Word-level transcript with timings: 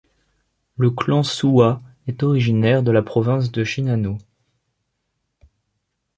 Le 0.77 0.89
clan 0.89 1.21
Suwa 1.21 1.79
est 2.07 2.23
originaire 2.23 2.81
de 2.81 2.89
la 2.89 3.03
province 3.03 3.51
de 3.51 3.63
Shinano. 3.63 4.17